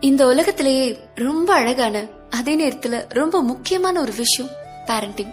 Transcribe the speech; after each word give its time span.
இந்த 0.00 0.26
உலகத்திலேயே 0.26 0.98
ரொம்ப 1.14 1.54
அழகான 1.54 2.06
அதே 2.30 2.56
நேரத்துல 2.56 3.04
ரொம்ப 3.08 3.42
முக்கியமான 3.42 4.00
ஒரு 4.00 4.12
விஷயம் 4.12 4.50
பேரண்டிங் 4.86 5.32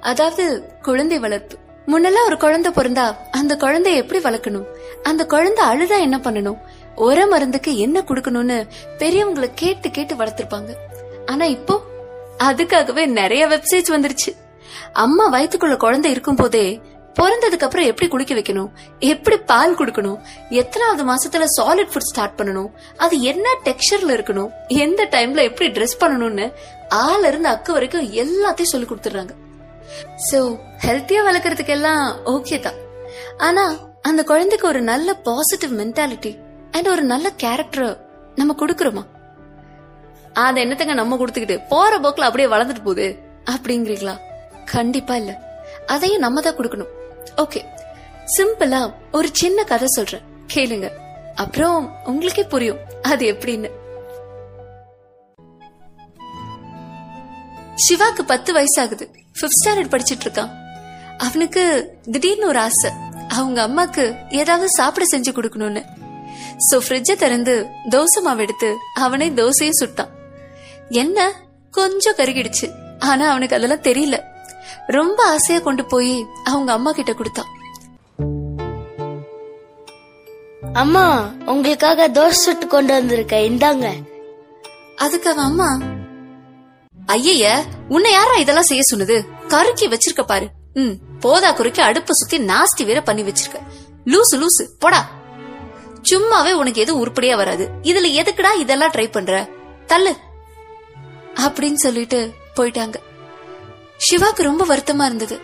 அதாவது 0.00 0.72
குழந்தை 0.82 1.18
வளர்ப்பு. 1.18 1.56
முன்னெல்லாம் 1.86 2.26
ஒரு 2.26 2.36
குழந்தை 2.38 2.72
பிறந்தா 2.72 3.16
அந்த 3.30 3.56
குழந்தைய 3.56 3.94
எப்படி 3.94 4.20
வளர்க்கணும்? 4.20 4.64
அந்த 5.02 5.26
குழந்தை 5.26 5.66
அழுதா 5.66 6.00
என்ன 6.00 6.16
பண்ணணும்? 6.16 6.56
ஒர 6.96 7.28
மருந்துக்கு 7.28 7.76
என்ன 7.76 8.00
கொடுக்கணும்னு 8.00 8.66
பெரியவங்களை 8.98 9.50
கேட்டு 9.54 9.90
கேட்டு 9.90 10.14
வளர்த்திருப்பாங்க. 10.14 10.74
ஆனா 11.26 11.44
இப்போ 11.44 11.80
அதுக்காகவே 12.38 13.06
நிறைய 13.06 13.46
வெப்சைட்ஸ் 13.46 13.92
வந்துருச்சு. 13.92 14.36
அம்மா 14.92 15.32
வயிற்றுக்குள்ள 15.32 15.76
குழந்தை 15.76 16.10
இருக்கும் 16.10 16.36
போதே 16.36 16.80
பிறந்ததுக்கு 17.18 17.66
அப்புறம் 17.66 17.88
எப்படி 17.90 18.06
குடிக்க 18.12 18.32
வைக்கணும்? 18.38 18.70
எப்படி 19.12 19.36
பால் 19.50 19.76
கொடுக்கணும்? 19.80 20.18
எத்தனாவது 20.60 21.02
மாசத்துல 21.10 21.44
சாலிட் 21.56 21.92
ஃபுட் 21.92 22.08
ஸ்டார்ட் 22.10 22.38
பண்ணணும்? 22.38 22.70
அது 23.04 23.14
என்ன 23.30 23.46
டெக்ஸ்டர்ல 23.68 24.16
இருக்கணும்? 24.16 24.50
எந்த 24.84 25.08
டைம்ல 25.14 25.42
எப்படி 25.50 25.68
ட்ரெஸ் 25.76 26.00
பண்ணணும்னு 26.02 26.46
ஆள் 27.04 27.26
இருந்து 27.30 27.48
அக்கு 27.54 27.76
வரைக்கும் 27.76 28.08
எல்லாத்தையும் 28.24 28.72
சொல்லி 28.72 28.88
கொடுத்துறாங்க 28.90 29.34
சோ 30.28 30.38
ஹெல்த்தியா 30.86 31.20
வளர்க்கறதுக்கு 31.28 31.74
எல்லாம் 31.78 32.02
ஓகே 32.34 32.56
தான். 32.66 32.80
ஆனா 33.46 33.64
அந்த 34.08 34.22
குழந்தைக்கு 34.30 34.66
ஒரு 34.72 34.80
நல்ல 34.90 35.08
பாசிட்டிவ் 35.28 35.72
மென்டாலிட்டி 35.80 36.32
அண்ட் 36.70 36.88
ஒரு 36.94 37.02
நல்ல 37.12 37.26
கேரக்டர் 37.44 37.88
நம்ம 38.40 38.54
கொடுக்கறோமா? 38.60 39.04
அது 40.44 40.60
என்னத்தங்க 40.64 40.94
நம்ம 41.00 41.16
கொடுத்துக்கிட்டு 41.16 41.56
போற 41.68 41.92
போக்குல 42.04 42.28
அப்படியே 42.28 42.48
வளர்ந்துட்டு 42.54 42.86
போகுது? 42.88 43.06
அப்படிங்கிறீங்களா? 43.54 44.14
கண்டிப்பா 44.74 45.16
இல்ல. 45.22 45.32
அதையும் 45.94 46.24
நம்ம 46.24 46.40
தான் 46.40 46.58
கொடுக்கணும். 46.58 46.92
ஓகே 47.36 47.64
சிம்பிளா 48.38 48.92
ஒரு 49.12 49.28
சின்ன 49.32 49.64
கதை 49.64 49.86
சொல்றேன். 49.86 50.20
கேளுங்க. 50.54 50.90
அப்புறம் 51.34 51.96
உங்களுக்கே 52.04 52.42
புரியும். 52.42 52.78
அது 53.02 53.32
எப்படின்னு. 53.32 53.70
சிவாக்கு 57.76 58.22
பத்து 58.26 58.52
வயசாகுது. 58.54 59.08
பிப்த் 59.40 59.68
ஸ்டாண்டர்ட் 59.68 59.98
படிச்சிட்டு 59.98 60.24
இருக்கான். 60.24 60.50
அவனுக்கு 61.18 61.92
திடீர்னு 62.02 62.46
ஒரு 62.46 62.58
ஆசை. 62.58 62.90
அவங்க 63.28 63.68
அம்மாக்கு 63.68 64.34
ஏதாவது 64.34 64.70
சாப்பிட 64.70 65.18
செஞ்சு 65.18 65.32
கொடுக்கணும்னு. 65.32 65.84
சோ 66.70 66.80
ஃப்ரிட்ஜ 66.88 67.16
திறந்து 67.16 67.66
தோசை 67.90 68.22
மாவு 68.22 68.40
எடுத்து 68.40 68.76
அவனே 68.94 69.30
தோசையும் 69.30 69.84
சுட்டான். 69.84 70.08
என்ன? 70.88 71.32
கொஞ்சம் 71.70 72.16
கருகிடுச்சு. 72.16 72.72
ஆனா 72.98 73.28
அவனுக்கு 73.28 73.56
அதெல்லாம் 73.56 73.82
தெரியல. 73.82 74.35
ரொம்ப 74.86 75.24
ஆசையா 75.24 75.60
கொண்டு 75.60 75.84
போய் 75.84 76.26
அவங்க 76.44 76.72
அம்மா 76.72 76.92
கிட்ட 76.92 77.12
கொடுத்தான் 77.12 77.54
அம்மா 80.72 81.30
உங்களுக்காக 81.44 82.08
தோசை 82.08 82.28
சுட்டு 82.28 82.66
கொண்டு 82.66 83.02
வந்திருக்கேன். 83.02 83.48
இந்தாங்க. 83.50 83.92
அதுக்கு 84.96 85.30
அவன் 85.30 85.44
அம்மா 85.44 85.78
ஐய 87.06 87.64
உன்னை 87.88 88.12
யாரா 88.12 88.34
இதெல்லாம் 88.34 88.64
செய்ய 88.64 88.82
சொன்னது? 88.82 89.24
கருக்கி 89.48 89.88
வச்சிருக்க 89.88 90.22
பாரு. 90.26 90.50
ம் 90.72 90.90
போதா 91.20 91.52
குறுக்கி 91.52 91.82
அடுப்ப 91.82 92.10
சுத்தி 92.10 92.38
நாஸ்தி 92.38 92.84
வேற 92.84 93.02
பண்ணி 93.02 93.22
வச்சிருக்க. 93.22 93.60
லூசு 94.04 94.36
லூசு 94.36 94.68
போடா. 94.78 95.08
சும்மாவே 96.10 96.52
உனக்கு 96.52 96.80
எதுவும் 96.80 97.00
உருப்படியா 97.00 97.36
வராது. 97.36 97.70
இதுல 97.82 98.12
எதுக்குடா 98.12 98.58
இதெல்லாம் 98.58 98.90
ட்ரை 98.90 99.10
பண்ற? 99.10 99.48
தள்ளு. 99.86 100.16
அப்படின்னு 101.34 101.74
சொல்லிட்டு 101.74 102.32
போயிட்டாங்க. 102.56 102.94
சிவாக்கு 104.10 104.42
ரொம்ப 104.42 104.66
வருத்தமா 104.66 105.04
இருந்தது. 105.04 105.40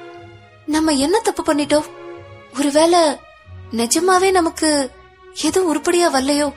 நம்ம 0.66 0.92
என்ன 0.92 1.20
தப்பு 1.20 1.55
பண்ணிட்டோம்? 1.55 1.84
ஒருவேளை 2.58 2.98
நிஜமாவே 3.70 4.30
நமக்கு 4.30 4.91
எதுவும் 5.42 5.69
உருப்படியா 5.69 6.14
வரலையோ 6.14 6.52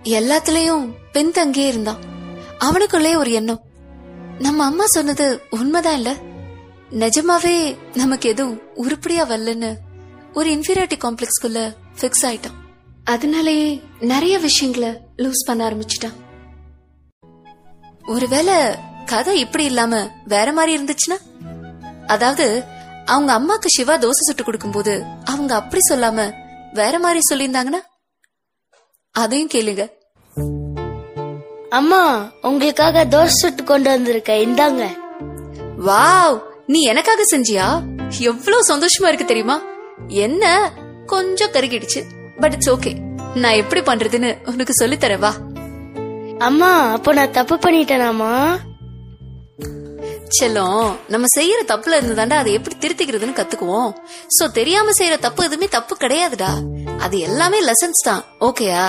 எல்லாத்துலயும் 0.02 0.92
பின்தங்கியே 1.12 1.66
இருந்தான். 1.66 1.98
அவனுக்குள்ளே 2.58 3.16
ஒரு 3.16 3.32
எண்ணம். 3.32 3.60
நம்ம 4.38 4.64
அம்மா 4.64 4.84
சொன்னது 4.86 5.42
உண்மைதான் 5.50 5.94
இல்ல? 5.94 6.16
நிஜமாவே 6.90 7.76
நமக்கு 7.94 8.28
எதுவும் 8.28 8.60
உருப்படியா 8.74 9.28
வரலன்னு 9.28 9.74
ஒரு 10.36 10.50
இன்ஃபீரியாரிட்டி 10.50 10.96
காம்ப்ளெக்ஸ்குள்ள 10.96 11.74
ஃபிக்ஸ் 12.00 12.22
ஆயிட்டான். 12.22 12.56
அதனாலேயே 13.04 13.82
நிறைய 14.00 14.38
விஷயங்களை 14.38 15.00
லூஸ் 15.16 15.46
பண்ண 15.46 15.70
ஆரம்பிச்சிட்டான். 15.70 16.12
ஒருவேளை 18.06 18.54
கதை 19.06 19.40
இப்படி 19.40 19.64
இல்லாம 19.64 20.10
வேற 20.24 20.52
மாதிரி 20.52 20.72
இருந்துச்சுன்னா? 20.76 21.16
அதாவது 22.06 22.64
அவங்க 23.06 23.32
அம்மாக்கு 23.38 23.66
சிவா 23.66 23.98
தோசை 23.98 24.10
சுட்டு 24.10 24.44
கொடுக்கும்போது 24.44 25.04
அவங்க 25.24 25.54
அப்படி 25.54 25.82
சொல்லாம 25.90 26.32
வேற 26.72 26.98
மாதிரி 26.98 27.20
சொல்லியிருந்தாங்கன்னா? 27.32 27.80
அதையும் 29.10 29.50
கேளுங்க. 29.54 29.88
அம்மா 31.68 32.32
உங்களுக்காக 32.42 33.04
தோசை 33.04 33.26
சுட்டு 33.26 33.64
கொண்டு 33.64 33.98
வந்திருக்கேன் 33.98 34.44
இந்தாங்க. 34.48 34.96
வாவ் 35.86 36.40
நீ 36.66 36.82
எனக்காக 36.82 37.22
செஞ்சியா? 37.36 37.82
எவ்வளவு 38.18 38.74
சந்தோஷமா 38.74 39.06
இருக்கு 39.06 39.24
தெரியுமா? 39.24 39.74
என்ன? 40.08 40.72
கொஞ்சம் 41.06 41.50
கருகிடுச்சு. 41.50 42.04
பட் 42.40 42.52
இட்ஸ் 42.52 42.70
ஓகே 42.70 42.96
நான் 43.34 43.52
எப்படி 43.52 43.80
பண்றதுன்னு 43.80 44.48
உனக்கு 44.48 44.74
சொல்லித் 44.74 45.04
தரேன் 45.04 45.18
வா 45.18 45.34
அம்மா 46.38 46.90
அப்போ 46.90 47.12
நான் 47.12 47.30
தப்பு 47.30 47.56
பண்ணிட்டேனாமா 47.56 48.58
செல்லம் 50.40 50.96
நம்ம 51.08 51.26
செய்யற 51.36 51.68
தப்புல 51.68 51.96
இருந்து 51.96 52.22
தாண்டா 52.22 52.38
அதை 52.38 52.52
எப்படி 52.52 52.76
திருத்திக்கிறதுன்னு 52.76 53.36
கத்துக்குவோம். 53.36 53.92
சோ 54.26 54.50
தெரியாம 54.52 54.90
செய்யற 54.90 55.18
தப்பு 55.18 55.44
எதுவுமே 55.44 55.68
தப்பு 55.68 55.96
கிடையாதுடா. 56.00 56.50
அது 56.98 57.18
எல்லாமே 57.18 57.64
லெசன்ஸ் 57.64 58.04
தான். 58.04 58.24
ஓகேயா 58.40 58.88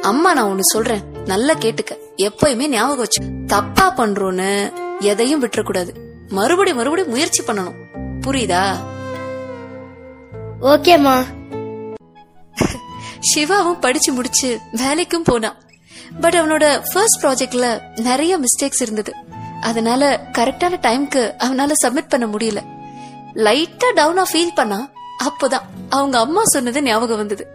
அம்மா 0.00 0.34
நான் 0.34 0.48
ஒண்ணு 0.48 0.60
சொல்றேன். 0.60 1.00
நல்லா 1.24 1.54
கேட்டுக்க. 1.54 1.98
எப்பயுமே 2.16 2.66
ஞாபகம் 2.66 2.96
வச்சு. 2.96 3.24
தப்பா 3.46 3.94
பண்றோன்னு 3.96 4.72
எதையும் 4.98 5.42
விட்டுறக்கூடாது. 5.42 5.88
மறுபடி 6.28 6.74
மறுபடி 6.74 7.04
முயற்சி 7.04 7.42
பண்ணணும். 7.42 7.74
புரியுதா? 8.20 8.76
ஓகேம்மா 10.62 11.24
சிவாவும் 13.20 13.78
படிச்சு 13.78 14.12
முடிச்சு 14.12 14.60
வேலைக்கும் 14.72 15.24
போனான் 15.24 15.56
பட் 16.20 16.34
அவனோட 16.34 16.82
ஃபர்ஸ்ட் 16.92 17.24
ப்ராஜெக்ட்ல 17.24 17.80
நிறைய 18.00 18.38
மிஸ்டேக்ஸ் 18.38 18.82
இருந்தது. 18.82 19.14
அதனால 19.60 20.28
கரெக்டான 20.32 20.78
டைம்க்கு 20.82 21.34
அவனால 21.38 21.72
சப்மிட் 21.84 22.08
பண்ண 22.08 22.26
முடியல. 22.26 22.60
லைட்டா 23.34 23.88
டவுனா 23.96 24.22
ஃபீல் 24.32 24.54
பண்ணா 24.54 24.90
அப்போதான் 25.24 25.62
அவங்க 25.88 26.18
அம்மா 26.18 26.44
சொன்னது 26.44 26.82
ஞாபகம் 26.82 27.16
வந்தது. 27.16 27.46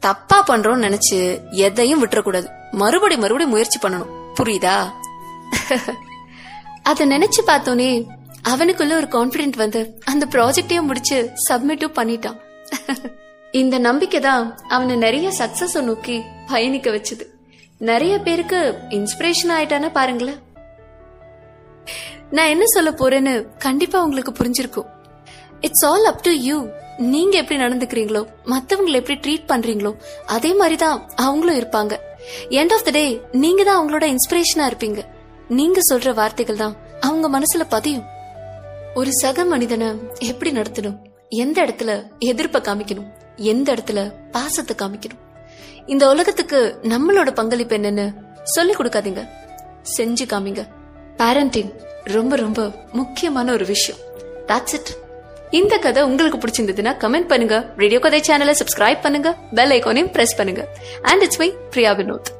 தப்பா 0.00 0.44
பண்றோம்னு 0.44 0.88
நினைச்சு 0.88 1.50
எதையும் 1.50 2.06
விட்டுறக்கூடாது. 2.06 2.46
மறுபடி 2.70 3.16
மறுபடி 3.16 3.46
முயற்சி 3.46 3.78
பண்ணணும். 3.78 4.12
புரியுதா? 4.38 4.92
அத 6.82 7.06
நினைச்சு 7.06 7.40
பார்த்தோன்னே 7.46 8.06
அவனுக்குள்ள 8.52 8.94
ஒரு 9.00 9.08
கான்பிடென்ட் 9.16 9.56
வந்து 9.62 9.80
அந்த 10.12 10.24
ப்ராஜெக்டையும் 10.34 10.88
முடிச்சு 10.90 11.18
சப்மிட்டும் 11.48 11.96
பண்ணிட்டான். 11.98 12.38
இந்த 13.60 13.76
நம்பிக்கை 13.88 14.20
தான் 14.28 14.44
அவனை 14.74 14.94
நிறைய 15.06 15.28
சக்சஸ் 15.40 15.76
நோக்கி 15.88 16.16
பயணிக்க 16.52 16.88
வச்சது. 16.96 17.24
நிறைய 17.90 18.14
பேருக்கு 18.26 18.60
இன்ஸ்பிரேஷன் 18.98 19.52
ஆயிட்டான 19.56 19.90
பாருங்களேன். 19.98 20.40
நான் 22.36 22.52
என்ன 22.54 22.64
சொல்ல 22.76 22.90
போறேன்னு 23.00 23.34
கண்டிப்பா 23.66 23.98
உங்களுக்கு 24.06 24.32
புரிஞ்சிருக்கும். 24.38 24.88
It's 25.66 25.84
all 25.90 26.08
up 26.10 26.24
to 26.26 26.32
you 26.48 26.56
நீங்க 27.12 27.34
எப்படி 27.42 27.58
நடந்துக்கிறீங்களோ 27.64 28.22
மத்தவங்களை 28.52 28.96
எப்படி 29.00 29.16
ட்ரீட் 29.24 29.50
பண்றீங்களோ 29.52 29.92
அதே 30.36 30.50
மாதிரி 30.60 30.76
தான் 30.84 30.98
அவங்களும் 31.26 31.60
இருப்பாங்க. 31.60 31.94
எண்ட் 32.60 32.74
ஆஃப் 32.76 32.86
த 32.88 32.92
டே 32.98 33.04
நீங்க 33.44 33.60
தான் 33.68 33.78
அவங்களோட 33.78 34.06
இன்ஸ்பிரேஷனா 34.14 34.66
இருப்பீங்க. 34.70 35.00
நீங்க 35.60 35.80
சொல்ற 35.90 36.12
வார்த்தைகள் 36.20 36.62
தான் 36.64 36.76
அவங்க 37.08 37.28
மனசுல 37.36 37.64
பதியும். 37.76 38.04
ஒரு 38.94 39.12
சக 39.12 39.44
மனிதனை 39.44 39.86
எப்படி 40.18 40.50
நடத்தணும்? 40.50 40.98
எந்த 41.28 41.62
இடத்துல 41.64 42.08
எதிர்ப்ப 42.18 42.60
காமிக்கணும்? 42.60 43.06
எந்த 43.36 43.74
இடத்துல 43.74 44.12
பாசத்தை 44.30 44.76
காமிக்கணும்? 44.82 45.22
இந்த 45.86 46.08
உலகத்துக்கு 46.08 46.78
நம்மளோட 46.82 47.30
பங்களிப்பு 47.30 47.76
என்னன்னு 47.76 48.14
சொல்லி 48.42 48.72
கொடுக்காதீங்க. 48.72 49.28
செஞ்சு 49.96 50.24
காமிங்க. 50.26 50.66
பேரண்டிங் 51.16 51.72
ரொம்ப 52.04 52.36
ரொம்ப 52.36 52.70
முக்கியமான 52.92 53.52
ஒரு 53.52 53.66
விஷயம். 53.66 54.00
தாட்ஸ் 54.46 54.72
இட் 54.72 54.96
இந்த 55.50 55.76
கதை 55.76 56.02
உங்களுக்கு 56.02 56.38
பிடிச்சிருந்ததுன்னா 56.38 56.94
கமெண்ட் 56.98 57.28
பண்ணுங்க. 57.28 57.72
ரேடியோ 57.76 57.98
கதை 57.98 58.20
சேனலை 58.20 58.54
சப்ஸ்கிரைப் 58.58 59.00
பண்ணுங்க. 59.00 59.36
பெல் 59.54 59.70
ஐக்கானையும் 59.70 60.10
பிரஸ் 60.10 60.36
பண்ணுங்க. 60.36 60.68
And 61.02 61.22
it's 61.22 61.38
my 61.38 61.50
Priya 61.70 61.92
Vinod 61.92 62.30